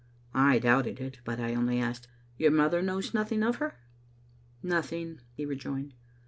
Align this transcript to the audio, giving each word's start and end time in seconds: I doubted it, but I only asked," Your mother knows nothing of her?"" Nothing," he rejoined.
I 0.33 0.57
doubted 0.57 0.99
it, 0.99 1.19
but 1.23 1.39
I 1.39 1.53
only 1.53 1.77
asked," 1.79 2.07
Your 2.39 2.49
mother 2.49 2.81
knows 2.81 3.13
nothing 3.13 3.43
of 3.43 3.57
her?"" 3.57 3.77
Nothing," 4.63 5.19
he 5.35 5.45
rejoined. 5.45 5.93